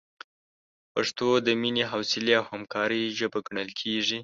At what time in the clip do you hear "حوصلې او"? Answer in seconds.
1.91-2.45